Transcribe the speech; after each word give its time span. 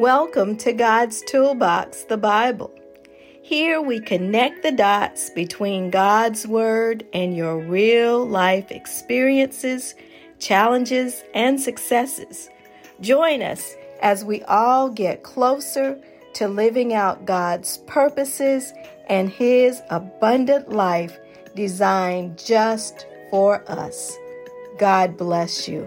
Welcome 0.00 0.56
to 0.56 0.72
God's 0.72 1.20
Toolbox, 1.20 2.04
the 2.04 2.16
Bible. 2.16 2.74
Here 3.42 3.82
we 3.82 4.00
connect 4.00 4.62
the 4.62 4.72
dots 4.72 5.28
between 5.28 5.90
God's 5.90 6.46
Word 6.46 7.04
and 7.12 7.36
your 7.36 7.58
real 7.58 8.26
life 8.26 8.70
experiences, 8.70 9.94
challenges, 10.38 11.22
and 11.34 11.60
successes. 11.60 12.48
Join 13.02 13.42
us 13.42 13.74
as 14.00 14.24
we 14.24 14.42
all 14.44 14.88
get 14.88 15.22
closer 15.22 16.00
to 16.32 16.48
living 16.48 16.94
out 16.94 17.26
God's 17.26 17.76
purposes 17.86 18.72
and 19.06 19.28
His 19.28 19.82
abundant 19.90 20.70
life 20.70 21.18
designed 21.54 22.38
just 22.38 23.04
for 23.28 23.70
us. 23.70 24.16
God 24.78 25.18
bless 25.18 25.68
you. 25.68 25.86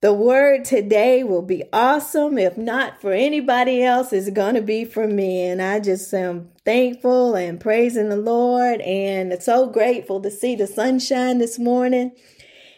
The 0.00 0.12
word 0.12 0.64
today 0.64 1.24
will 1.24 1.42
be 1.42 1.64
awesome. 1.72 2.38
If 2.38 2.56
not 2.56 3.00
for 3.00 3.12
anybody 3.12 3.82
else, 3.82 4.12
it's 4.12 4.30
going 4.30 4.54
to 4.54 4.62
be 4.62 4.84
for 4.84 5.08
me. 5.08 5.42
And 5.42 5.60
I 5.60 5.80
just 5.80 6.14
am 6.14 6.50
thankful 6.64 7.34
and 7.34 7.60
praising 7.60 8.08
the 8.08 8.16
Lord 8.16 8.80
and 8.82 9.42
so 9.42 9.68
grateful 9.68 10.20
to 10.20 10.30
see 10.30 10.54
the 10.54 10.68
sunshine 10.68 11.38
this 11.38 11.58
morning 11.58 12.12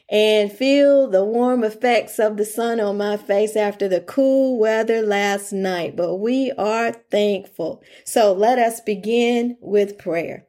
and 0.09 0.51
feel 0.51 1.09
the 1.09 1.23
warm 1.23 1.63
effects 1.63 2.19
of 2.19 2.39
the 2.39 2.47
sun 2.47 2.81
on 2.81 2.97
my 2.97 3.19
face 3.19 3.55
after 3.55 3.87
the 3.87 4.01
cool 4.01 4.59
weather 4.59 5.03
last 5.03 5.53
night. 5.53 5.97
But 5.97 6.17
we 6.17 6.53
are 6.53 6.91
thankful. 6.91 7.83
So 8.03 8.33
let 8.33 8.59
us 8.59 8.81
begin 8.81 9.59
with 9.61 9.99
prayer. 9.99 10.47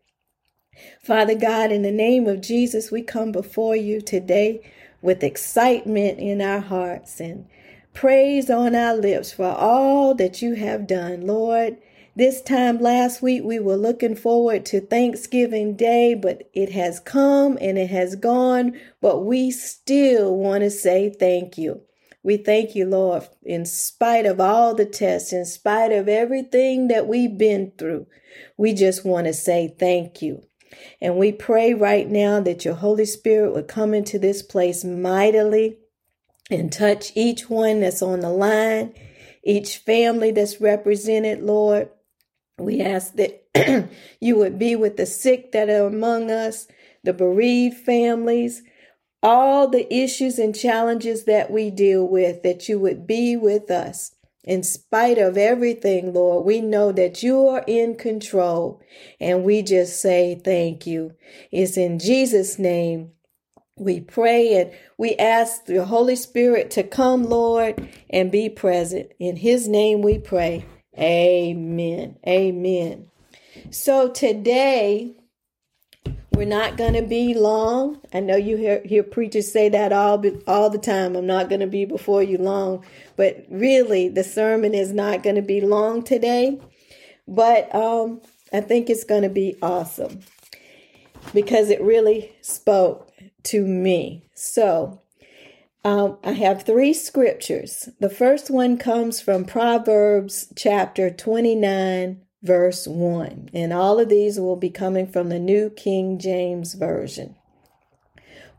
Father 1.04 1.36
God, 1.36 1.74
in 1.74 1.82
the 1.82 1.92
name 1.92 2.28
of 2.28 2.40
Jesus, 2.40 2.92
we 2.92 3.02
come 3.02 3.34
before 3.34 3.76
you 3.76 4.00
today 4.00 4.62
with 5.02 5.24
excitement 5.24 6.20
in 6.20 6.42
our 6.42 6.60
hearts 6.60 7.20
and 7.20 7.48
praise 7.94 8.50
on 8.50 8.76
our 8.76 8.96
lips 8.96 9.32
for 9.34 9.46
all 9.46 10.16
that 10.16 10.42
you 10.42 10.54
have 10.56 10.88
done, 10.88 11.26
Lord. 11.26 11.78
This 12.16 12.42
time 12.42 12.80
last 12.80 13.22
week, 13.22 13.44
we 13.44 13.60
were 13.60 13.78
looking 13.78 14.16
forward 14.16 14.66
to 14.68 14.82
Thanksgiving 14.82 15.76
Day, 15.76 16.14
but 16.14 16.50
it 16.54 16.72
has 16.72 17.00
come 17.00 17.58
and 17.62 17.78
it 17.78 17.90
has 17.90 18.16
gone, 18.16 18.78
but 19.00 19.20
we 19.26 19.50
still 19.50 20.36
want 20.36 20.62
to 20.64 20.70
say 20.70 21.10
thank 21.10 21.58
you. 21.58 21.82
We 22.24 22.38
thank 22.38 22.76
you, 22.76 22.86
Lord, 22.86 23.28
in 23.44 23.66
spite 23.66 24.26
of 24.26 24.40
all 24.40 24.76
the 24.76 24.86
tests, 24.86 25.34
in 25.34 25.46
spite 25.46 25.92
of 25.92 26.08
everything 26.08 26.90
that 26.90 27.08
we've 27.08 27.38
been 27.38 27.72
through. 27.78 28.08
We 28.58 28.74
just 28.74 29.06
want 29.06 29.28
to 29.28 29.34
say 29.34 29.74
thank 29.80 30.22
you. 30.22 30.44
And 31.02 31.18
we 31.18 31.32
pray 31.32 31.74
right 31.74 32.08
now 32.08 32.40
that 32.42 32.66
your 32.66 32.76
Holy 32.76 33.06
Spirit 33.06 33.54
would 33.54 33.68
come 33.68 33.94
into 33.94 34.20
this 34.20 34.42
place 34.42 34.84
mightily 34.84 35.78
and 36.50 36.72
touch 36.72 37.12
each 37.16 37.50
one 37.50 37.80
that's 37.80 38.02
on 38.02 38.20
the 38.20 38.30
line, 38.30 38.94
each 39.44 39.78
family 39.78 40.32
that's 40.32 40.62
represented, 40.62 41.42
Lord. 41.42 41.90
We 42.58 42.82
ask 42.82 43.16
that 43.16 43.90
you 44.20 44.36
would 44.36 44.60
be 44.60 44.76
with 44.76 44.98
the 44.98 45.06
sick 45.06 45.52
that 45.54 45.70
are 45.70 45.88
among 45.88 46.30
us, 46.30 46.68
the 47.04 47.14
bereaved 47.14 47.78
families, 47.78 48.62
all 49.24 49.68
the 49.68 49.92
issues 49.94 50.40
and 50.40 50.56
challenges 50.56 51.26
that 51.26 51.52
we 51.52 51.70
deal 51.70 52.08
with, 52.08 52.44
that 52.44 52.68
you 52.68 52.80
would 52.80 53.08
be 53.08 53.36
with 53.36 53.72
us. 53.72 54.16
In 54.44 54.64
spite 54.64 55.20
of 55.20 55.38
everything, 55.38 56.14
Lord, 56.14 56.46
we 56.46 56.62
know 56.62 56.92
that 56.92 57.22
you 57.22 57.48
are 57.48 57.64
in 57.68 57.96
control 57.96 58.82
and 59.20 59.44
we 59.44 59.62
just 59.62 60.02
say 60.02 60.40
thank 60.44 60.88
you. 60.88 61.14
It's 61.52 61.78
in 61.78 62.00
Jesus' 62.00 62.58
name 62.58 63.12
we 63.78 64.00
pray 64.00 64.56
and 64.60 64.72
we 64.98 65.16
ask 65.16 65.66
the 65.66 65.86
Holy 65.86 66.16
Spirit 66.16 66.72
to 66.72 66.84
come, 66.84 67.24
Lord, 67.24 67.88
and 68.10 68.32
be 68.32 68.50
present. 68.50 69.12
In 69.20 69.36
His 69.36 69.68
name 69.68 70.02
we 70.02 70.18
pray. 70.18 70.66
Amen. 70.98 72.18
Amen. 72.28 73.08
So 73.70 74.10
today, 74.10 75.16
we're 76.42 76.48
not 76.48 76.76
going 76.76 76.94
to 76.94 77.04
be 77.04 77.36
long. 77.36 78.02
I 78.12 78.20
know 78.20 78.36
you 78.36 78.58
hear, 78.58 78.82
hear 78.84 79.04
preachers 79.04 79.52
say 79.52 79.70
that 79.70 79.94
all 79.94 80.26
all 80.48 80.72
the 80.72 80.80
time. 80.80 81.16
I'm 81.16 81.28
not 81.28 81.50
going 81.50 81.62
to 81.62 81.68
be 81.68 81.86
before 81.86 82.24
you 82.24 82.40
long, 82.40 82.84
but 83.16 83.46
really, 83.48 84.10
the 84.10 84.24
sermon 84.24 84.74
is 84.74 84.92
not 84.92 85.22
going 85.22 85.36
to 85.36 85.44
be 85.44 85.62
long 85.62 86.02
today. 86.02 86.60
But 87.28 87.74
um, 87.76 88.22
I 88.52 88.62
think 88.62 88.90
it's 88.90 89.04
going 89.04 89.22
to 89.22 89.30
be 89.30 89.56
awesome 89.62 90.22
because 91.32 91.70
it 91.70 91.80
really 91.80 92.36
spoke 92.42 93.12
to 93.44 93.64
me. 93.64 94.26
So 94.34 95.00
um, 95.86 96.18
I 96.24 96.32
have 96.32 96.64
three 96.64 96.94
scriptures. 96.94 97.88
The 98.00 98.10
first 98.10 98.50
one 98.50 98.80
comes 98.80 99.22
from 99.22 99.46
Proverbs 99.46 100.52
chapter 100.56 101.12
29, 101.12 102.20
verse 102.42 102.88
1. 102.88 103.50
And 103.54 103.74
all 103.74 104.00
of 104.00 104.10
these 104.10 104.40
will 104.40 104.56
be 104.56 104.70
coming 104.70 105.08
from 105.08 105.30
the 105.30 105.40
New 105.40 105.70
King 105.70 106.18
James 106.18 106.74
Version. 106.74 107.36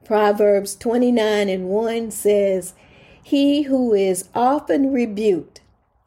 Proverbs 0.04 0.75
29 0.76 1.48
and 1.48 1.69
1 1.69 2.10
says, 2.10 2.75
He 3.22 3.62
who 3.62 3.94
is 3.94 4.28
often 4.34 4.93
rebuked 4.93 5.60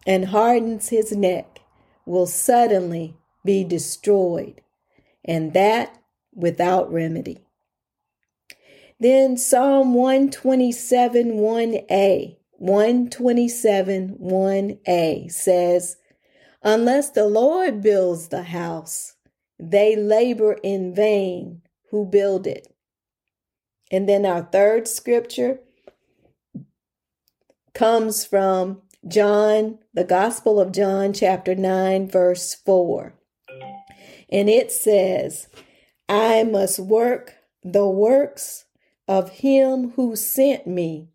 and 0.06 0.26
hardens 0.26 0.90
his 0.90 1.12
neck 1.12 1.60
will 2.06 2.28
suddenly 2.28 3.16
be 3.44 3.64
destroyed, 3.64 4.62
and 5.24 5.54
that 5.54 5.98
without 6.34 6.92
remedy. 6.92 7.40
Then 9.00 9.38
Psalm 9.38 9.94
127 9.94 11.34
1a, 11.34 12.38
127 12.58 14.18
1a 14.22 15.32
says, 15.32 15.98
Unless 16.68 17.12
the 17.12 17.28
Lord 17.28 17.84
builds 17.84 18.30
the 18.30 18.42
house, 18.42 19.14
they 19.60 19.96
labor 19.96 20.58
in 20.64 20.96
vain 20.96 21.62
who 21.92 22.08
build 22.08 22.48
it. 22.48 22.68
And 23.92 24.10
then 24.10 24.26
our 24.26 24.42
third 24.42 24.88
scripture 24.88 25.60
comes 27.76 28.26
from 28.26 28.82
John, 29.08 29.78
the 29.94 30.04
Gospel 30.04 30.60
of 30.60 30.72
John, 30.72 31.14
chapter 31.14 31.54
9, 31.54 32.10
verse 32.10 32.56
4. 32.56 33.14
And 34.32 34.50
it 34.50 34.72
says, 34.72 35.48
I 36.10 36.44
must 36.44 36.80
work 36.80 37.36
the 37.62 37.88
works 37.88 38.66
of 39.08 39.30
him 39.30 39.92
who 39.92 40.16
sent 40.16 40.66
me 40.66 41.10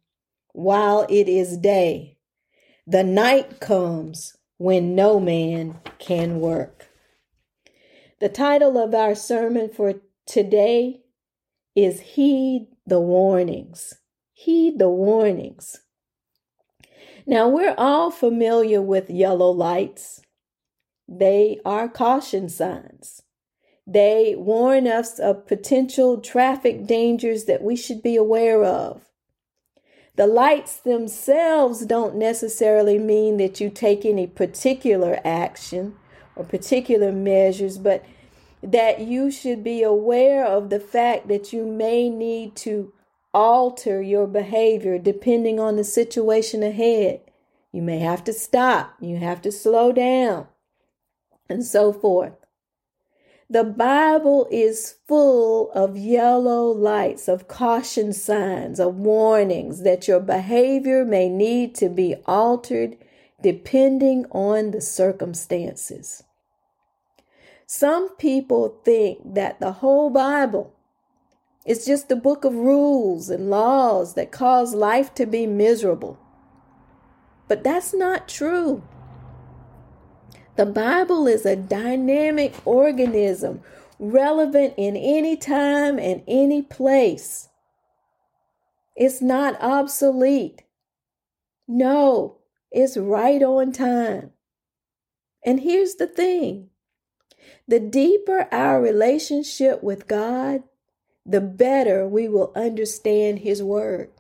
while 0.53 1.07
it 1.09 1.29
is 1.29 1.59
day. 1.59 2.19
The 2.87 3.03
night 3.03 3.59
comes 3.59 4.37
when 4.61 4.95
no 4.95 5.19
man 5.19 5.81
can 5.99 6.39
work. 6.39 6.91
The 8.19 8.29
title 8.29 8.77
of 8.77 8.95
our 8.95 9.15
sermon 9.15 9.71
for 9.71 9.95
today 10.27 11.01
is 11.75 12.01
Heed 12.01 12.67
the 12.87 13.01
Warnings. 13.01 13.95
Heed 14.35 14.79
the 14.79 14.91
Warnings. 14.91 15.81
Now, 17.27 17.49
we're 17.49 17.75
all 17.79 18.11
familiar 18.11 18.83
with 18.83 19.09
yellow 19.09 19.51
lights, 19.51 20.21
they 21.09 21.59
are 21.65 21.89
caution 21.89 22.51
signs. 22.51 23.23
They 23.87 24.35
warn 24.37 24.87
us 24.87 25.19
of 25.19 25.47
potential 25.47 26.21
traffic 26.21 26.87
dangers 26.87 27.47
that 27.47 27.63
we 27.63 27.77
should 27.77 28.03
be 28.03 28.15
aware 28.15 28.63
of. 28.63 29.10
The 30.21 30.27
lights 30.27 30.77
themselves 30.77 31.87
don't 31.87 32.15
necessarily 32.15 32.99
mean 32.99 33.39
that 33.39 33.59
you 33.59 33.71
take 33.71 34.05
any 34.05 34.27
particular 34.27 35.19
action 35.25 35.95
or 36.37 36.45
particular 36.45 37.11
measures, 37.11 37.79
but 37.79 38.05
that 38.63 39.01
you 39.01 39.31
should 39.31 39.65
be 39.65 39.83
aware 39.83 40.45
of 40.45 40.69
the 40.69 40.79
fact 40.79 41.29
that 41.29 41.55
you 41.55 41.65
may 41.65 42.11
need 42.11 42.55
to 42.57 42.93
alter 43.33 44.03
your 44.03 44.27
behavior 44.27 44.99
depending 44.99 45.59
on 45.59 45.77
the 45.77 45.85
situation 45.85 46.63
ahead. 46.63 47.23
You 47.73 47.81
may 47.81 48.01
have 48.01 48.23
to 48.25 48.35
stop, 48.35 48.97
you 49.01 49.17
have 49.17 49.41
to 49.41 49.51
slow 49.51 49.91
down, 49.91 50.49
and 51.49 51.65
so 51.65 51.95
forth. 51.95 52.40
The 53.53 53.65
Bible 53.65 54.47
is 54.49 54.95
full 55.09 55.73
of 55.73 55.97
yellow 55.97 56.69
lights, 56.69 57.27
of 57.27 57.49
caution 57.49 58.13
signs, 58.13 58.79
of 58.79 58.95
warnings 58.95 59.83
that 59.83 60.07
your 60.07 60.21
behavior 60.21 61.05
may 61.05 61.29
need 61.29 61.75
to 61.75 61.89
be 61.89 62.15
altered 62.27 62.97
depending 63.43 64.27
on 64.31 64.71
the 64.71 64.81
circumstances. 64.81 66.23
Some 67.67 68.11
people 68.17 68.81
think 68.85 69.35
that 69.35 69.59
the 69.59 69.73
whole 69.73 70.11
Bible 70.11 70.73
is 71.67 71.85
just 71.85 72.13
a 72.13 72.17
book 72.17 72.45
of 72.45 72.55
rules 72.55 73.31
and 73.31 73.51
laws 73.51 74.15
that 74.15 74.31
cause 74.31 74.75
life 74.75 75.13
to 75.15 75.27
be 75.27 75.49
miserable. 75.49 76.21
But 77.49 77.65
that's 77.65 77.93
not 77.93 78.29
true. 78.29 78.85
The 80.61 80.67
Bible 80.67 81.27
is 81.27 81.47
a 81.47 81.57
dynamic 81.57 82.55
organism, 82.67 83.63
relevant 83.99 84.75
in 84.77 84.95
any 84.95 85.35
time 85.35 85.99
and 85.99 86.23
any 86.29 86.61
place. 86.61 87.49
It's 88.95 89.23
not 89.23 89.59
obsolete. 89.63 90.65
No, 91.67 92.41
it's 92.71 92.99
right 92.99 93.43
on 93.43 93.73
time. 93.73 94.33
And 95.47 95.61
here's 95.61 95.95
the 95.95 96.07
thing 96.07 96.69
the 97.67 97.81
deeper 97.81 98.47
our 98.53 98.83
relationship 98.83 99.83
with 99.83 100.07
God, 100.07 100.65
the 101.25 101.41
better 101.41 102.07
we 102.07 102.29
will 102.29 102.53
understand 102.55 103.39
His 103.39 103.63
Word. 103.63 104.11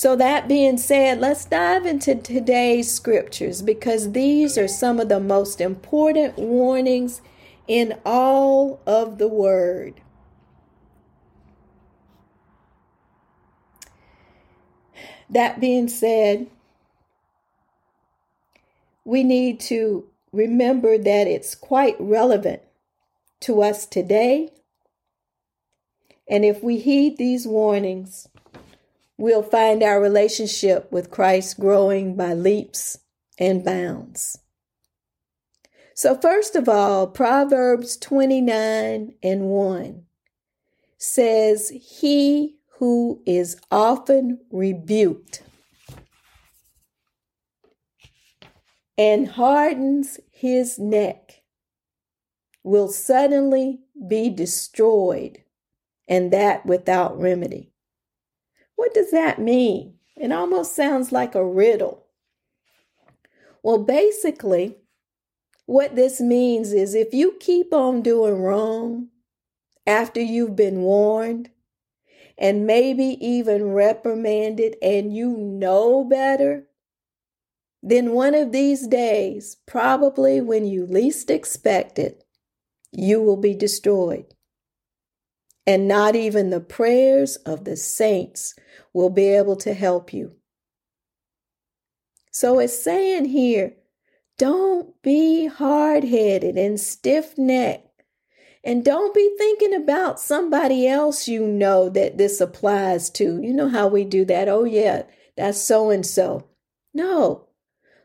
So, 0.00 0.16
that 0.16 0.48
being 0.48 0.78
said, 0.78 1.20
let's 1.20 1.44
dive 1.44 1.84
into 1.84 2.14
today's 2.14 2.90
scriptures 2.90 3.60
because 3.60 4.12
these 4.12 4.56
are 4.56 4.66
some 4.66 4.98
of 4.98 5.10
the 5.10 5.20
most 5.20 5.60
important 5.60 6.38
warnings 6.38 7.20
in 7.68 7.98
all 8.06 8.80
of 8.86 9.18
the 9.18 9.28
Word. 9.28 10.00
That 15.28 15.60
being 15.60 15.86
said, 15.88 16.46
we 19.04 19.22
need 19.22 19.60
to 19.68 20.08
remember 20.32 20.96
that 20.96 21.26
it's 21.26 21.54
quite 21.54 21.96
relevant 22.00 22.62
to 23.40 23.60
us 23.60 23.84
today. 23.84 24.50
And 26.26 26.42
if 26.42 26.62
we 26.62 26.78
heed 26.78 27.18
these 27.18 27.46
warnings, 27.46 28.29
we'll 29.20 29.42
find 29.42 29.82
our 29.82 30.00
relationship 30.00 30.90
with 30.90 31.10
Christ 31.10 31.60
growing 31.60 32.16
by 32.16 32.34
leaps 32.34 32.98
and 33.38 33.64
bounds. 33.64 34.38
So, 35.94 36.16
first 36.16 36.56
of 36.56 36.68
all, 36.68 37.06
Proverbs 37.06 37.96
29 37.98 39.14
and 39.22 39.42
1 39.42 40.02
says, 40.96 41.70
He 42.00 42.56
who 42.78 43.22
is 43.26 43.60
often 43.70 44.40
rebuked 44.50 45.42
and 48.96 49.28
hardens 49.28 50.18
his 50.30 50.78
neck 50.78 51.42
will 52.62 52.88
suddenly 52.88 53.80
be 54.08 54.28
destroyed, 54.28 55.38
and 56.08 56.30
that 56.32 56.64
without 56.66 57.18
remedy. 57.18 57.69
What 58.80 58.94
does 58.94 59.10
that 59.10 59.38
mean? 59.38 59.98
It 60.16 60.32
almost 60.32 60.74
sounds 60.74 61.12
like 61.12 61.34
a 61.34 61.44
riddle. 61.44 62.06
Well, 63.62 63.76
basically, 63.76 64.78
what 65.66 65.96
this 65.96 66.18
means 66.18 66.72
is 66.72 66.94
if 66.94 67.12
you 67.12 67.36
keep 67.40 67.74
on 67.74 68.00
doing 68.00 68.40
wrong 68.40 69.08
after 69.86 70.18
you've 70.18 70.56
been 70.56 70.80
warned 70.80 71.50
and 72.38 72.66
maybe 72.66 73.18
even 73.20 73.74
reprimanded 73.74 74.76
and 74.80 75.14
you 75.14 75.36
know 75.36 76.02
better, 76.02 76.64
then 77.82 78.14
one 78.14 78.34
of 78.34 78.50
these 78.50 78.86
days, 78.86 79.58
probably 79.66 80.40
when 80.40 80.64
you 80.64 80.86
least 80.86 81.28
expect 81.28 81.98
it, 81.98 82.24
you 82.92 83.20
will 83.20 83.36
be 83.36 83.52
destroyed 83.52 84.34
and 85.70 85.86
not 85.86 86.16
even 86.16 86.50
the 86.50 86.58
prayers 86.58 87.36
of 87.46 87.62
the 87.62 87.76
saints 87.76 88.56
will 88.92 89.08
be 89.08 89.28
able 89.28 89.54
to 89.54 89.72
help 89.72 90.12
you. 90.12 90.32
So 92.32 92.58
it's 92.58 92.76
saying 92.76 93.26
here, 93.26 93.74
don't 94.36 95.00
be 95.00 95.46
hard 95.46 96.02
headed 96.02 96.58
and 96.58 96.80
stiff 96.80 97.38
necked. 97.38 98.02
And 98.64 98.84
don't 98.84 99.14
be 99.14 99.32
thinking 99.38 99.72
about 99.72 100.18
somebody 100.18 100.88
else 100.88 101.28
you 101.28 101.46
know 101.46 101.88
that 101.88 102.18
this 102.18 102.40
applies 102.40 103.08
to. 103.10 103.40
You 103.40 103.52
know 103.52 103.68
how 103.68 103.86
we 103.86 104.02
do 104.04 104.24
that. 104.24 104.48
Oh, 104.48 104.64
yeah, 104.64 105.04
that's 105.36 105.62
so 105.62 105.90
and 105.90 106.04
so. 106.04 106.48
No, 106.92 107.46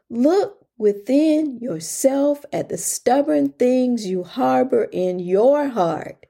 look 0.07 0.67
within 0.77 1.57
yourself 1.57 2.45
at 2.53 2.69
the 2.69 2.77
stubborn 2.77 3.53
things 3.53 4.06
you 4.06 4.23
harbor 4.23 4.83
in 4.91 5.17
your 5.17 5.69
heart 5.69 6.25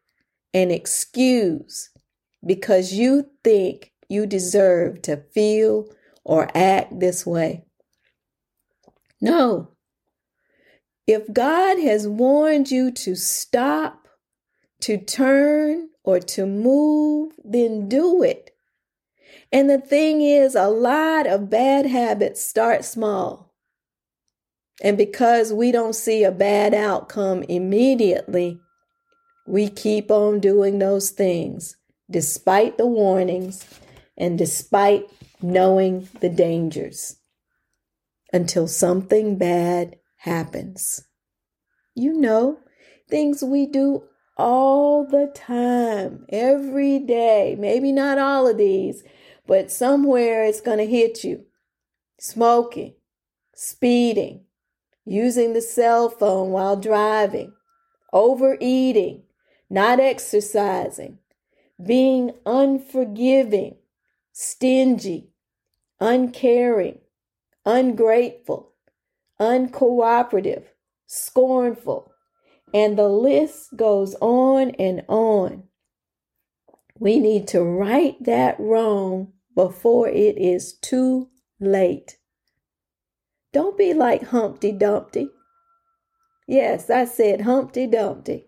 and 0.55 0.71
excuse 0.71 1.89
because 2.45 2.93
you 2.93 3.29
think 3.43 3.91
you 4.07 4.25
deserve 4.25 5.01
to 5.01 5.17
feel 5.17 5.85
or 6.23 6.49
act 6.55 6.97
this 6.97 7.25
way. 7.25 7.65
No. 9.19 9.73
If 11.05 11.31
God 11.33 11.77
has 11.79 12.07
warned 12.07 12.71
you 12.71 12.89
to 12.91 13.15
stop, 13.15 14.07
to 14.81 14.97
turn, 14.97 15.89
or 16.05 16.19
to 16.19 16.45
move, 16.45 17.33
then 17.43 17.89
do 17.89 18.23
it. 18.23 18.51
And 19.51 19.69
the 19.69 19.81
thing 19.81 20.21
is, 20.21 20.55
a 20.55 20.69
lot 20.69 21.27
of 21.27 21.49
bad 21.49 21.85
habits 21.85 22.41
start 22.41 22.85
small. 22.85 23.53
And 24.81 24.97
because 24.97 25.51
we 25.51 25.73
don't 25.73 25.95
see 25.95 26.23
a 26.23 26.31
bad 26.31 26.73
outcome 26.73 27.43
immediately, 27.43 28.61
we 29.45 29.69
keep 29.69 30.11
on 30.11 30.39
doing 30.39 30.79
those 30.79 31.11
things 31.11 31.77
despite 32.09 32.77
the 32.77 32.85
warnings 32.85 33.65
and 34.17 34.37
despite 34.37 35.09
knowing 35.41 36.07
the 36.21 36.29
dangers 36.29 37.17
until 38.31 38.67
something 38.67 39.37
bad 39.37 39.97
happens. 40.17 41.03
You 41.93 42.13
know, 42.13 42.59
things 43.09 43.43
we 43.43 43.65
do 43.65 44.03
all 44.37 45.05
the 45.05 45.31
time, 45.33 46.25
every 46.29 46.99
day. 46.99 47.55
Maybe 47.57 47.91
not 47.91 48.17
all 48.17 48.47
of 48.47 48.57
these, 48.57 49.03
but 49.47 49.71
somewhere 49.71 50.43
it's 50.43 50.61
going 50.61 50.79
to 50.79 50.85
hit 50.85 51.23
you. 51.23 51.45
Smoking, 52.19 52.95
speeding, 53.53 54.45
using 55.05 55.53
the 55.53 55.61
cell 55.61 56.09
phone 56.09 56.49
while 56.49 56.75
driving, 56.75 57.53
overeating, 58.11 59.23
not 59.69 59.99
exercising, 59.99 61.19
being 61.83 62.31
unforgiving, 62.45 63.75
stingy, 64.31 65.29
uncaring, 65.99 66.99
ungrateful, 67.65 68.73
uncooperative, 69.39 70.63
scornful, 71.07 72.11
and 72.73 72.97
the 72.97 73.09
list 73.09 73.75
goes 73.75 74.15
on 74.21 74.71
and 74.71 75.03
on. 75.07 75.63
We 76.99 77.19
need 77.19 77.47
to 77.49 77.61
right 77.61 78.15
that 78.23 78.59
wrong 78.59 79.33
before 79.53 80.07
it 80.07 80.37
is 80.37 80.73
too 80.73 81.29
late. 81.59 82.17
Don't 83.53 83.77
be 83.77 83.93
like 83.93 84.23
Humpty 84.27 84.71
Dumpty. 84.71 85.29
Yes, 86.47 86.89
I 86.89 87.05
said 87.05 87.41
Humpty 87.41 87.87
Dumpty. 87.87 88.47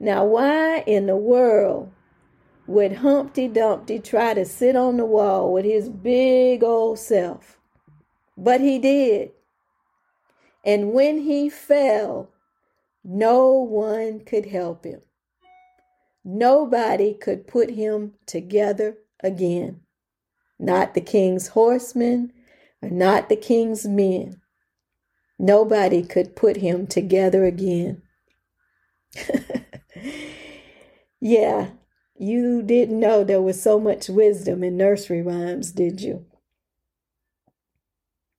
Now, 0.00 0.24
why 0.24 0.84
in 0.86 1.06
the 1.06 1.16
world 1.16 1.90
would 2.66 2.96
Humpty 2.96 3.48
Dumpty 3.48 3.98
try 3.98 4.34
to 4.34 4.44
sit 4.44 4.76
on 4.76 4.96
the 4.96 5.04
wall 5.04 5.52
with 5.52 5.64
his 5.64 5.88
big 5.88 6.62
old 6.62 6.98
self? 6.98 7.58
But 8.36 8.60
he 8.60 8.78
did. 8.78 9.32
And 10.64 10.92
when 10.92 11.22
he 11.22 11.48
fell, 11.48 12.30
no 13.02 13.52
one 13.52 14.20
could 14.20 14.46
help 14.46 14.84
him. 14.84 15.00
Nobody 16.24 17.14
could 17.14 17.46
put 17.46 17.70
him 17.70 18.14
together 18.26 18.98
again. 19.22 19.80
Not 20.58 20.94
the 20.94 21.00
king's 21.00 21.48
horsemen, 21.48 22.32
or 22.82 22.90
not 22.90 23.28
the 23.28 23.36
king's 23.36 23.86
men. 23.86 24.40
Nobody 25.38 26.02
could 26.02 26.36
put 26.36 26.58
him 26.58 26.86
together 26.86 27.44
again. 27.44 28.02
yeah, 31.20 31.70
you 32.16 32.62
didn't 32.62 32.98
know 32.98 33.24
there 33.24 33.42
was 33.42 33.62
so 33.62 33.78
much 33.78 34.08
wisdom 34.08 34.64
in 34.64 34.76
nursery 34.76 35.22
rhymes, 35.22 35.72
did 35.72 36.00
you? 36.00 36.26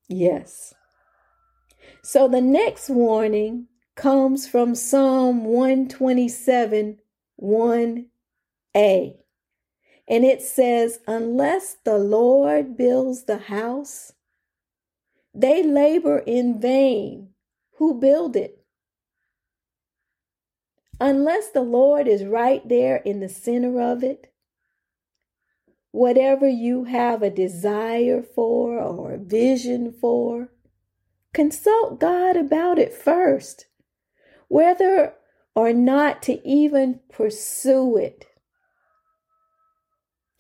Yes. 0.08 0.74
So 2.02 2.28
the 2.28 2.42
next 2.42 2.90
warning 2.90 3.68
comes 3.96 4.48
from 4.48 4.76
Psalm 4.76 5.46
127 5.46 7.00
1a. 7.42 8.06
And 8.76 10.26
it 10.26 10.42
says, 10.42 11.00
Unless 11.08 11.78
the 11.86 11.98
Lord 11.98 12.76
builds 12.76 13.26
the 13.26 13.38
house, 13.38 14.14
they 15.34 15.64
labor 15.64 16.20
in 16.20 16.60
vain 16.60 17.30
who 17.78 18.00
build 18.00 18.36
it. 18.36 18.59
Unless 21.00 21.52
the 21.52 21.62
Lord 21.62 22.08
is 22.08 22.26
right 22.26 22.68
there 22.68 22.98
in 22.98 23.22
the 23.22 23.30
center 23.30 23.80
of 23.80 24.04
it, 24.04 24.34
whatever 25.92 26.48
you 26.48 26.84
have 26.86 27.24
a 27.24 27.30
desire 27.30 28.22
for 28.22 28.80
or 28.80 29.14
a 29.14 29.18
vision 29.18 29.94
for, 29.94 30.50
consult 31.34 32.00
God 32.00 32.36
about 32.36 32.78
it 32.78 32.94
first, 32.94 33.68
whether 34.50 35.14
or 35.56 35.74
not 35.74 36.22
to 36.24 36.46
even 36.48 37.00
pursue 37.10 37.98
it. 37.98 38.26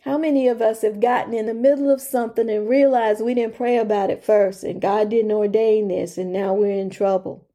How 0.03 0.17
many 0.17 0.47
of 0.47 0.61
us 0.61 0.81
have 0.81 1.01
gotten 1.01 1.33
in 1.33 1.45
the 1.45 1.53
middle 1.53 1.89
of 1.89 2.01
something 2.01 2.49
and 2.49 2.69
realized 2.69 3.21
we 3.21 3.33
didn't 3.33 3.55
pray 3.55 3.77
about 3.77 4.09
it 4.09 4.23
first 4.23 4.63
and 4.63 4.81
God 4.81 5.09
didn't 5.09 5.31
ordain 5.31 5.89
this 5.89 6.17
and 6.17 6.31
now 6.31 6.53
we're 6.53 6.71
in 6.71 6.89
trouble? 6.89 7.48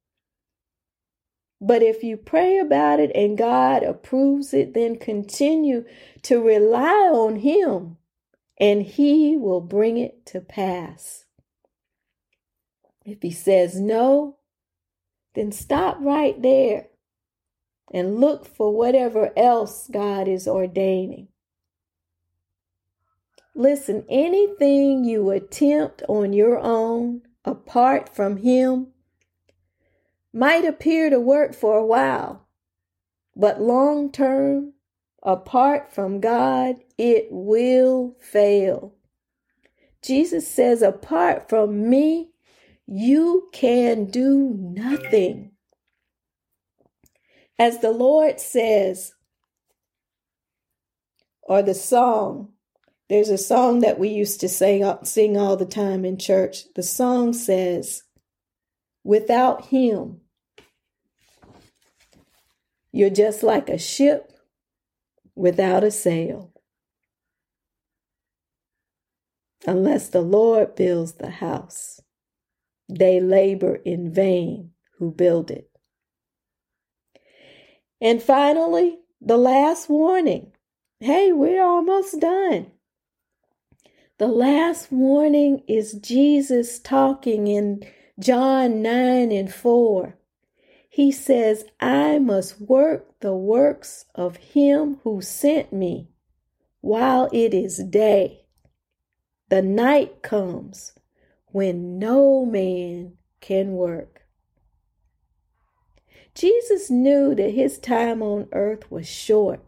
But 1.67 1.83
if 1.83 2.03
you 2.05 2.19
pray 2.19 2.59
about 2.59 3.01
it 3.01 3.11
and 3.15 3.39
God 3.39 3.83
approves 3.83 4.53
it, 4.53 4.75
then 4.75 4.99
continue 4.99 5.87
to 6.25 6.43
rely 6.43 7.09
on 7.11 7.37
Him 7.37 7.97
and 8.61 8.83
He 8.83 9.39
will 9.39 9.63
bring 9.63 9.97
it 9.97 10.27
to 10.27 10.43
pass. 10.43 11.25
If 13.07 13.23
He 13.23 13.31
says 13.31 13.81
no, 13.81 14.37
then 15.35 15.53
stop 15.53 15.97
right 16.01 16.41
there 16.43 16.89
and 17.91 18.21
look 18.21 18.45
for 18.45 18.71
whatever 18.71 19.33
else 19.35 19.89
God 19.91 20.29
is 20.29 20.47
ordaining. 20.47 21.29
Listen, 23.55 24.05
anything 24.11 25.05
you 25.05 25.31
attempt 25.31 26.03
on 26.11 26.35
your 26.35 26.59
own 26.59 27.23
apart 27.43 28.15
from 28.15 28.37
Him 28.37 28.89
might 30.35 30.65
appear 30.65 31.09
to 31.11 31.21
work 31.21 31.55
for 31.55 31.79
a 31.79 31.87
while, 31.87 32.47
but 33.37 33.61
long 33.61 34.11
term, 34.11 34.73
apart 35.23 35.93
from 35.93 36.21
God, 36.21 36.77
it 36.99 37.29
will 37.31 38.17
fail. 38.21 38.95
Jesus 40.03 40.47
says, 40.47 40.83
apart 40.83 41.49
from 41.49 41.89
me, 41.89 42.31
you 42.87 43.49
can 43.53 44.05
do 44.07 44.55
nothing. 44.59 45.53
As 47.59 47.79
the 47.79 47.93
Lord 47.93 48.41
says, 48.41 49.15
or 51.43 51.63
the 51.63 51.75
song, 51.75 52.49
there's 53.09 53.29
a 53.29 53.39
song 53.39 53.81
that 53.81 53.99
we 53.99 54.09
used 54.09 54.41
to 54.41 54.49
sing, 54.49 54.83
uh, 54.83 55.03
sing 55.05 55.37
all 55.37 55.57
the 55.57 55.65
time 55.65 56.05
in 56.05 56.19
church. 56.19 56.73
The 56.75 56.83
song 56.83 57.33
says, 57.33 58.03
Without 59.05 59.67
Him, 59.67 60.21
you're 62.95 63.11
just 63.11 63.43
like 63.43 63.69
a 63.69 63.77
ship 63.77 64.31
without 65.35 65.83
a 65.83 65.91
sail. 65.91 66.53
Unless 69.67 70.11
the 70.11 70.21
Lord 70.21 70.77
builds 70.77 71.15
the 71.15 71.31
house, 71.31 72.01
they 72.89 73.19
labor 73.19 73.75
in 73.85 74.13
vain 74.13 74.71
who 74.99 75.11
build 75.11 75.51
it. 75.51 75.69
And 78.01 78.23
finally, 78.23 79.01
the 79.21 79.39
last 79.39 79.89
warning. 79.89 80.53
Hey, 81.01 81.33
we're 81.33 81.65
almost 81.65 82.21
done. 82.21 82.71
The 84.19 84.29
last 84.29 84.93
warning 84.93 85.65
is 85.67 85.95
Jesus 85.95 86.79
talking 86.79 87.49
in 87.49 87.83
John 88.21 88.83
9 88.83 89.33
and 89.33 89.53
4. 89.53 90.17
He 90.95 91.11
says, 91.11 91.65
I 91.81 92.21
must 92.21 92.61
work 92.61 93.19
the 93.19 93.35
works 93.35 94.05
of 94.15 94.37
him 94.37 95.01
who 95.03 95.21
sent 95.21 95.73
me 95.73 96.07
while 96.83 97.29
it 97.33 97.53
is 97.53 97.79
day. 97.79 98.45
The 99.49 99.61
night 99.61 100.23
comes 100.23 100.93
when 101.47 101.99
no 101.99 102.47
man 102.47 103.15
can 103.41 103.73
work. 103.73 104.23
Jesus 106.33 106.89
knew 106.93 107.35
that 107.35 107.51
his 107.51 107.77
time 107.79 108.23
on 108.23 108.47
earth 108.53 108.89
was 108.89 109.09
short. 109.09 109.65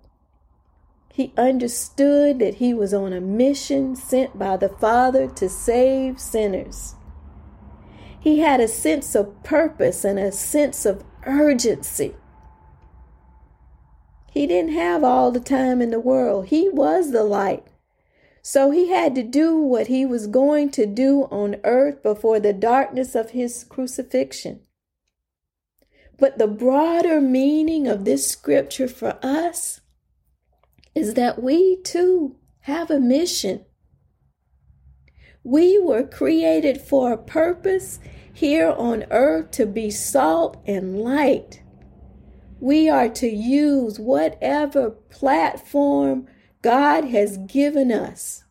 He 1.12 1.32
understood 1.36 2.38
that 2.38 2.54
he 2.54 2.72
was 2.72 2.94
on 2.94 3.12
a 3.12 3.20
mission 3.20 3.96
sent 3.96 4.38
by 4.38 4.58
the 4.58 4.68
Father 4.68 5.26
to 5.26 5.48
save 5.48 6.20
sinners. 6.20 6.94
He 8.20 8.38
had 8.38 8.60
a 8.60 8.68
sense 8.68 9.16
of 9.16 9.42
purpose 9.42 10.04
and 10.04 10.20
a 10.20 10.30
sense 10.30 10.86
of 10.86 11.02
urgency. 11.26 12.14
He 14.32 14.46
didn't 14.46 14.72
have 14.72 15.02
all 15.02 15.30
the 15.30 15.40
time 15.40 15.80
in 15.80 15.90
the 15.90 16.00
world. 16.00 16.46
He 16.46 16.68
was 16.68 17.10
the 17.10 17.24
light. 17.24 17.66
So 18.42 18.70
he 18.70 18.90
had 18.90 19.14
to 19.16 19.22
do 19.22 19.58
what 19.58 19.88
he 19.88 20.06
was 20.06 20.26
going 20.26 20.70
to 20.70 20.86
do 20.86 21.22
on 21.30 21.56
earth 21.64 22.02
before 22.02 22.38
the 22.38 22.52
darkness 22.52 23.14
of 23.14 23.30
his 23.30 23.64
crucifixion. 23.64 24.60
But 26.18 26.38
the 26.38 26.46
broader 26.46 27.20
meaning 27.20 27.88
of 27.88 28.04
this 28.04 28.26
scripture 28.26 28.88
for 28.88 29.18
us 29.22 29.80
is 30.94 31.14
that 31.14 31.42
we 31.42 31.82
too 31.82 32.36
have 32.60 32.90
a 32.90 33.00
mission. 33.00 33.64
We 35.42 35.78
were 35.78 36.02
created 36.02 36.80
for 36.80 37.12
a 37.12 37.18
purpose 37.18 37.98
here 38.36 38.70
on 38.70 39.02
earth 39.10 39.50
to 39.50 39.64
be 39.64 39.90
salt 39.90 40.58
and 40.66 40.98
light. 40.98 41.62
We 42.60 42.86
are 42.86 43.08
to 43.08 43.26
use 43.26 43.98
whatever 43.98 44.90
platform 44.90 46.26
God 46.60 47.04
has 47.04 47.38
given 47.38 47.90
us 47.90 48.44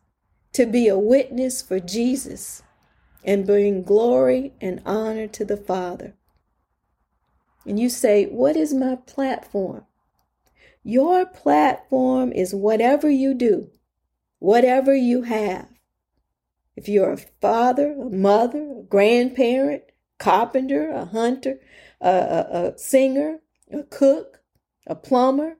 to 0.54 0.66
be 0.66 0.88
a 0.88 0.98
witness 0.98 1.62
for 1.62 1.78
Jesus 1.78 2.64
and 3.24 3.46
bring 3.46 3.84
glory 3.84 4.54
and 4.60 4.82
honor 4.84 5.28
to 5.28 5.44
the 5.44 5.56
Father. 5.56 6.16
And 7.64 7.78
you 7.78 7.88
say, 7.88 8.24
What 8.24 8.56
is 8.56 8.74
my 8.74 8.96
platform? 8.96 9.84
Your 10.82 11.26
platform 11.26 12.32
is 12.32 12.52
whatever 12.52 13.08
you 13.08 13.34
do, 13.34 13.70
whatever 14.40 14.96
you 14.96 15.22
have. 15.22 15.68
If 16.76 16.88
you're 16.88 17.12
a 17.12 17.16
father, 17.16 17.92
a 17.92 18.10
mother, 18.10 18.80
a 18.80 18.82
grandparent, 18.82 19.84
carpenter, 20.18 20.90
a 20.90 21.06
hunter, 21.06 21.58
a, 22.00 22.08
a, 22.08 22.66
a 22.74 22.78
singer, 22.78 23.38
a 23.72 23.82
cook, 23.82 24.40
a 24.86 24.94
plumber, 24.94 25.56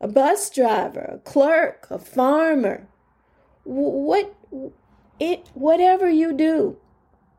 a 0.00 0.08
bus 0.08 0.50
driver, 0.50 1.10
a 1.14 1.18
clerk, 1.18 1.86
a 1.90 1.98
farmer, 1.98 2.88
what 3.64 4.36
it 5.18 5.48
whatever 5.54 6.08
you 6.08 6.32
do. 6.32 6.76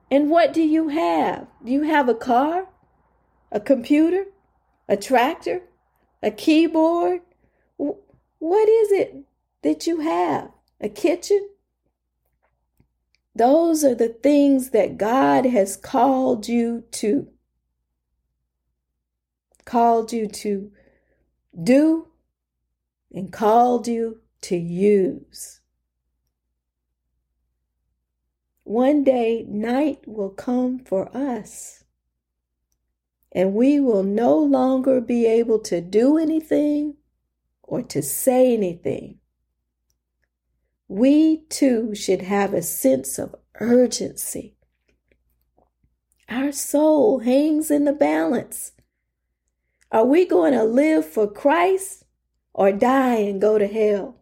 And 0.10 0.30
what 0.30 0.54
do 0.54 0.62
you 0.62 0.88
have? 0.90 1.48
Do 1.64 1.72
you 1.72 1.84
have 1.84 2.10
a 2.10 2.16
car? 2.16 2.70
A 3.52 3.60
computer? 3.60 4.26
A 4.88 4.98
tractor? 4.98 5.64
A 6.24 6.32
keyboard? 6.32 7.22
What 7.78 8.70
is 8.70 8.92
it 8.92 9.18
that 9.62 9.86
you 9.86 10.00
have? 10.00 10.52
A 10.82 10.90
kitchen? 10.90 11.50
Those 13.38 13.84
are 13.84 13.94
the 13.94 14.10
things 14.10 14.72
that 14.72 14.98
God 14.98 15.46
has 15.46 15.78
called 15.78 16.48
you 16.48 16.86
to. 16.94 17.28
Called 19.64 20.12
you 20.12 20.28
to 20.28 20.72
do 21.62 22.08
and 23.14 23.32
called 23.32 23.88
you 23.88 24.22
to 24.42 24.56
use. 24.56 25.62
One 28.64 29.04
day, 29.04 29.46
night 29.48 30.00
will 30.08 30.32
come 30.32 30.80
for 30.80 31.16
us, 31.16 31.84
and 33.32 33.54
we 33.54 33.80
will 33.80 34.04
no 34.04 34.36
longer 34.38 35.00
be 35.00 35.28
able 35.28 35.60
to 35.60 35.80
do 35.80 36.18
anything 36.18 36.96
or 37.62 37.84
to 37.84 38.02
say 38.02 38.54
anything 38.54 39.20
we 40.88 41.44
too 41.50 41.94
should 41.94 42.22
have 42.22 42.54
a 42.54 42.62
sense 42.62 43.20
of 43.20 43.36
urgency. 43.60 44.56
Our 46.30 46.52
soul 46.52 47.20
hangs 47.20 47.72
in 47.72 47.86
the 47.86 47.94
balance. 47.94 48.74
Are 49.92 50.06
we 50.06 50.26
going 50.26 50.54
to 50.54 50.64
live 50.64 51.06
for 51.06 51.28
Christ 51.28 52.04
or 52.54 52.72
die 52.72 53.16
and 53.16 53.40
go 53.40 53.58
to 53.58 53.68
hell? 53.68 54.18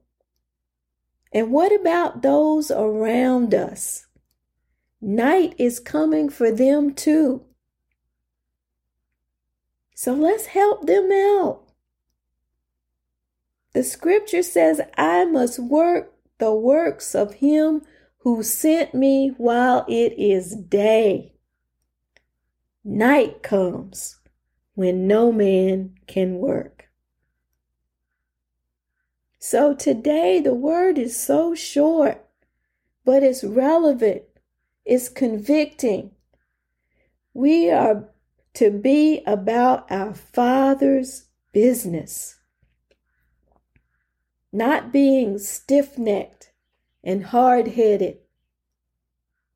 And 1.31 1.51
what 1.51 1.73
about 1.73 2.21
those 2.21 2.71
around 2.71 3.53
us? 3.53 4.05
Night 5.01 5.53
is 5.57 5.79
coming 5.79 6.29
for 6.29 6.51
them 6.51 6.93
too. 6.93 7.43
So 9.95 10.13
let's 10.13 10.47
help 10.47 10.85
them 10.85 11.11
out. 11.11 11.61
The 13.73 13.83
scripture 13.83 14.43
says, 14.43 14.81
I 14.97 15.25
must 15.25 15.59
work 15.59 16.14
the 16.37 16.53
works 16.53 17.15
of 17.15 17.35
him 17.35 17.81
who 18.19 18.43
sent 18.43 18.93
me 18.93 19.33
while 19.37 19.85
it 19.87 20.13
is 20.17 20.55
day. 20.55 21.33
Night 22.83 23.41
comes 23.43 24.17
when 24.73 25.07
no 25.07 25.31
man 25.31 25.95
can 26.07 26.35
work. 26.35 26.89
So 29.39 29.73
today 29.75 30.39
the 30.39 30.55
word 30.55 30.97
is 30.97 31.15
so 31.15 31.55
short, 31.55 32.25
but 33.05 33.21
it's 33.21 33.43
relevant, 33.43 34.23
it's 34.85 35.07
convicting. 35.07 36.11
We 37.33 37.69
are 37.69 38.09
to 38.55 38.71
be 38.71 39.21
about 39.27 39.85
our 39.91 40.13
Father's 40.13 41.25
business, 41.51 42.39
not 44.55 44.93
being 44.93 45.37
stiff 45.37 45.97
necked 45.97 46.53
and 47.03 47.25
hard 47.25 47.67
headed, 47.67 48.17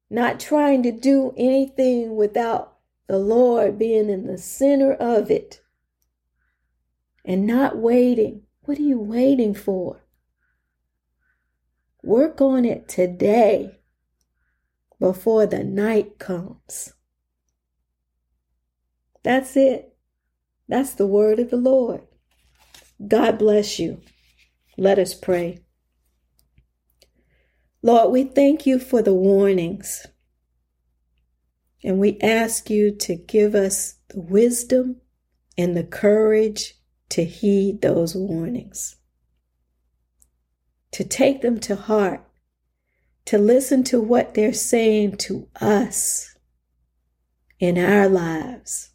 not 0.10 0.42
trying 0.42 0.84
to 0.84 0.92
do 0.92 1.34
anything 1.38 2.18
without 2.18 2.76
the 3.08 3.18
Lord 3.18 3.80
being 3.80 4.10
in 4.10 4.28
the 4.28 4.38
center 4.38 4.94
of 4.94 5.32
it, 5.32 5.62
and 7.24 7.48
not 7.48 7.78
waiting. 7.78 8.42
What 8.64 8.78
are 8.78 8.84
you 8.84 9.00
waiting 9.00 9.54
for? 9.54 10.04
Work 12.04 12.42
on 12.42 12.66
it 12.66 12.90
today 12.90 13.80
before 15.00 15.46
the 15.46 15.64
night 15.64 16.20
comes. 16.20 16.94
That's 19.24 19.56
it. 19.56 19.96
That's 20.68 20.94
the 20.94 21.08
word 21.08 21.40
of 21.40 21.52
the 21.52 21.58
Lord. 21.58 22.02
God 23.08 23.40
bless 23.40 23.80
you. 23.80 24.02
Let 24.80 24.98
us 24.98 25.14
pray. 25.14 25.60
Lord, 27.82 28.12
we 28.12 28.24
thank 28.24 28.66
you 28.66 28.80
for 28.80 29.02
the 29.02 29.14
warnings. 29.14 30.06
And 31.84 32.00
we 32.00 32.20
ask 32.20 32.70
you 32.70 32.92
to 32.98 33.16
give 33.16 33.56
us 33.56 33.96
the 34.10 34.20
wisdom 34.20 34.98
and 35.58 35.76
the 35.76 35.84
courage 35.84 36.76
to 37.10 37.24
heed 37.24 37.82
those 37.82 38.16
warnings, 38.16 38.98
to 40.92 41.04
take 41.04 41.42
them 41.42 41.60
to 41.62 41.76
heart, 41.76 42.24
to 43.26 43.38
listen 43.38 43.84
to 43.86 44.00
what 44.00 44.34
they're 44.34 44.54
saying 44.54 45.18
to 45.18 45.48
us 45.60 46.36
in 47.60 47.78
our 47.78 48.08
lives. 48.08 48.92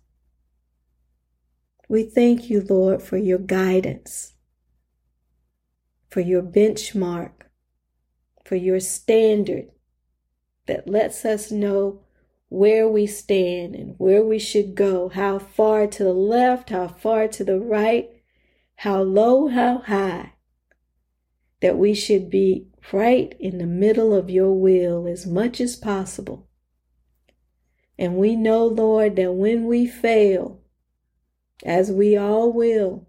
We 1.89 2.05
thank 2.05 2.51
you, 2.51 2.61
Lord, 2.69 3.03
for 3.03 3.17
your 3.17 3.39
guidance, 3.39 4.34
for 6.15 6.21
your 6.21 6.45
benchmark, 6.45 7.33
for 8.45 8.55
your 8.55 8.79
standard 8.79 9.67
that 10.67 10.89
lets 10.89 11.25
us 11.25 11.51
know 11.51 12.05
where 12.49 12.87
we 12.89 13.05
stand 13.05 13.75
and 13.75 13.97
where 13.99 14.25
we 14.25 14.39
should 14.39 14.77
go, 14.77 15.09
how 15.09 15.41
far 15.41 15.89
to 15.89 16.05
the 16.05 16.13
left, 16.13 16.71
how 16.71 16.87
far 16.87 17.27
to 17.27 17.43
the 17.43 17.59
right, 17.59 18.11
how 18.77 19.03
low, 19.03 19.49
how 19.49 19.79
high, 19.79 20.35
that 21.61 21.77
we 21.77 21.93
should 21.93 22.31
be 22.31 22.69
right 22.93 23.35
in 23.41 23.59
the 23.59 23.67
middle 23.67 24.15
of 24.15 24.31
your 24.31 24.53
will 24.53 25.09
as 25.09 25.27
much 25.27 25.61
as 25.61 25.75
possible. 25.75 26.47
And 27.99 28.15
we 28.15 28.37
know, 28.37 28.65
Lord, 28.65 29.17
that 29.17 29.33
when 29.33 29.67
we 29.67 29.85
fail, 29.89 30.61
as 31.65 31.91
we 31.91 32.17
all 32.17 32.53
will, 32.53 33.09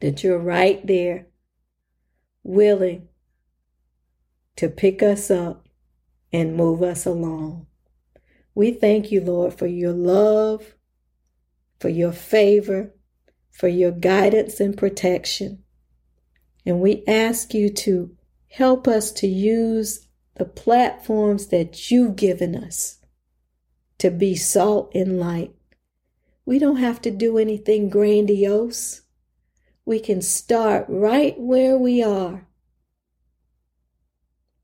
that 0.00 0.24
you're 0.24 0.38
right 0.38 0.86
there, 0.86 1.26
willing 2.42 3.08
to 4.56 4.68
pick 4.68 5.02
us 5.02 5.30
up 5.30 5.68
and 6.32 6.56
move 6.56 6.82
us 6.82 7.06
along. 7.06 7.66
We 8.54 8.72
thank 8.72 9.10
you, 9.10 9.20
Lord, 9.20 9.54
for 9.54 9.66
your 9.66 9.92
love, 9.92 10.74
for 11.80 11.88
your 11.88 12.12
favor, 12.12 12.94
for 13.50 13.68
your 13.68 13.92
guidance 13.92 14.60
and 14.60 14.76
protection. 14.76 15.62
And 16.64 16.80
we 16.80 17.04
ask 17.06 17.54
you 17.54 17.70
to 17.70 18.16
help 18.48 18.86
us 18.86 19.10
to 19.12 19.26
use 19.26 20.06
the 20.36 20.44
platforms 20.44 21.48
that 21.48 21.90
you've 21.90 22.16
given 22.16 22.54
us 22.56 22.98
to 23.98 24.10
be 24.10 24.34
salt 24.34 24.90
and 24.94 25.20
light. 25.20 25.52
We 26.44 26.58
don't 26.58 26.76
have 26.76 27.00
to 27.02 27.10
do 27.10 27.38
anything 27.38 27.88
grandiose. 27.88 29.01
We 29.84 30.00
can 30.00 30.22
start 30.22 30.86
right 30.88 31.38
where 31.38 31.76
we 31.76 32.02
are 32.02 32.46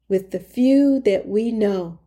with 0.09 0.31
the 0.31 0.41
few 0.41 1.01
that 1.01 1.27
we 1.27 1.51
know 1.53 1.99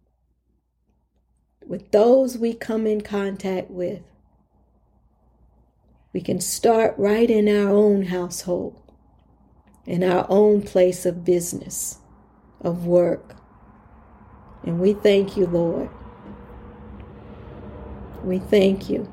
with 1.71 1.91
those 1.91 2.38
we 2.38 2.54
come 2.54 2.86
in 2.86 3.02
contact 3.02 3.71
with. 3.71 4.02
We 6.13 6.19
can 6.19 6.41
start 6.41 6.95
right 6.97 7.30
in 7.30 7.47
our 7.47 7.69
own 7.69 8.04
household, 8.04 8.78
in 9.86 10.04
our 10.04 10.26
own 10.28 10.63
place 10.63 11.06
of 11.06 11.24
business, 11.24 12.00
of 12.60 12.86
work. 12.86 13.36
And 14.63 14.80
we 14.80 14.93
thank 14.93 15.38
you, 15.38 15.45
Lord. 15.45 15.89
We 18.24 18.39
thank 18.39 18.89
you 18.89 19.10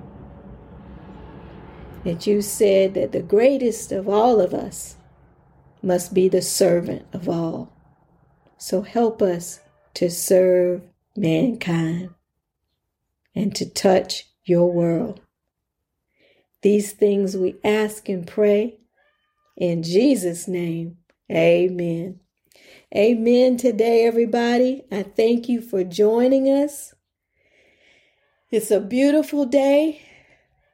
that 2.09 2.27
you 2.27 2.41
said 2.41 2.95
that 2.95 3.13
the 3.13 3.21
greatest 3.21 3.93
of 3.93 4.09
all 4.09 4.41
of 4.41 4.55
us 4.55 4.97
must 5.83 6.15
be 6.15 6.27
the 6.27 6.41
servant 6.41 7.05
of 7.13 7.29
all. 7.29 7.71
So 8.57 8.81
help 8.81 9.21
us 9.21 9.61
to 9.93 10.09
serve 10.09 10.81
mankind 11.15 12.09
and 13.35 13.55
to 13.55 13.69
touch 13.69 14.25
your 14.47 14.73
world. 14.73 15.21
These 16.63 16.93
things 16.93 17.37
we 17.37 17.57
ask 17.63 18.09
and 18.09 18.27
pray 18.27 18.79
in 19.59 19.83
Jesus' 19.83 20.49
name. 20.49 20.97
Amen. 21.31 22.21
Amen 22.97 23.59
today, 23.59 24.07
everybody. 24.07 24.83
I 24.91 25.03
thank 25.03 25.47
you 25.47 25.61
for 25.61 25.85
joining 25.85 26.47
us. 26.47 26.95
It's 28.51 28.71
a 28.71 28.81
beautiful 28.81 29.45
day. 29.45 30.01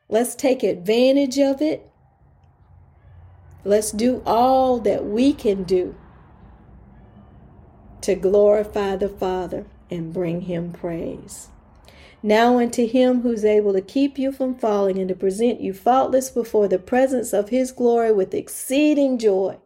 Let's 0.09 0.35
take 0.35 0.63
advantage 0.63 1.39
of 1.39 1.63
it. 1.63 1.91
Let's 3.65 3.91
do 3.91 4.23
all 4.27 4.79
that 4.81 5.05
we 5.05 5.33
can 5.33 5.65
do 5.65 5.95
to 8.03 8.15
glorify 8.15 8.97
the 8.97 9.09
Father 9.09 9.65
and 9.91 10.13
bring 10.13 10.43
Him 10.43 10.73
praise. 10.73 11.49
Now 12.27 12.59
unto 12.59 12.87
him 12.87 13.21
who's 13.21 13.45
able 13.45 13.75
to 13.75 13.83
keep 13.83 14.19
you 14.19 14.33
from 14.33 14.55
falling 14.55 14.97
and 14.97 15.11
to 15.11 15.15
present 15.15 15.61
you 15.61 15.75
faultless 15.75 16.31
before 16.31 16.69
the 16.69 16.79
presence 16.79 17.35
of 17.35 17.51
his 17.51 17.71
glory 17.71 18.15
with 18.15 18.33
exceeding 18.33 19.19
joy. 19.19 19.59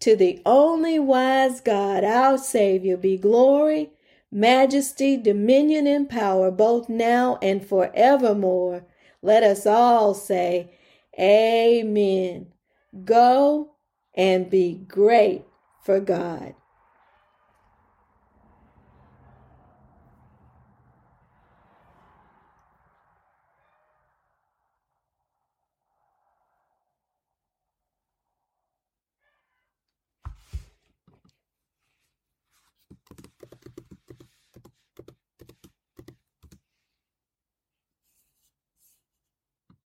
To 0.00 0.16
the 0.16 0.40
only 0.46 0.98
wise 0.98 1.60
God, 1.60 2.02
our 2.02 2.38
Savior, 2.38 2.96
be 2.96 3.18
glory, 3.18 3.90
majesty, 4.32 5.18
dominion, 5.18 5.86
and 5.86 6.08
power, 6.08 6.50
both 6.50 6.88
now 6.88 7.38
and 7.42 7.62
forevermore. 7.62 8.86
Let 9.22 9.42
us 9.42 9.66
all 9.66 10.14
say, 10.14 10.72
Amen. 11.18 12.48
Go 13.04 13.72
and 14.14 14.50
be 14.50 14.74
great 14.88 15.44
for 15.84 16.00
God. 16.00 16.54